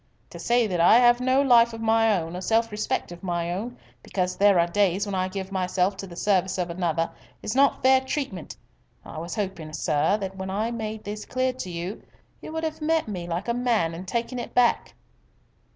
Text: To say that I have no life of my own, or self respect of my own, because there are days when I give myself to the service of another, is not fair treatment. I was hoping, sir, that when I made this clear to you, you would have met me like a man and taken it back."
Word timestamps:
To 0.31 0.39
say 0.39 0.65
that 0.65 0.79
I 0.81 0.97
have 0.97 1.21
no 1.21 1.43
life 1.43 1.73
of 1.73 1.79
my 1.79 2.17
own, 2.19 2.35
or 2.35 2.41
self 2.41 2.71
respect 2.71 3.11
of 3.11 3.21
my 3.21 3.53
own, 3.53 3.77
because 4.01 4.35
there 4.35 4.59
are 4.59 4.65
days 4.65 5.05
when 5.05 5.13
I 5.13 5.27
give 5.27 5.51
myself 5.51 5.95
to 5.97 6.07
the 6.07 6.15
service 6.15 6.57
of 6.57 6.71
another, 6.71 7.11
is 7.43 7.53
not 7.53 7.83
fair 7.83 8.01
treatment. 8.01 8.57
I 9.05 9.19
was 9.19 9.35
hoping, 9.35 9.71
sir, 9.73 10.17
that 10.17 10.37
when 10.37 10.49
I 10.49 10.71
made 10.71 11.03
this 11.03 11.23
clear 11.23 11.53
to 11.53 11.69
you, 11.69 12.01
you 12.41 12.51
would 12.51 12.63
have 12.63 12.81
met 12.81 13.07
me 13.07 13.27
like 13.27 13.47
a 13.47 13.53
man 13.53 13.93
and 13.93 14.07
taken 14.07 14.39
it 14.39 14.55
back." 14.55 14.95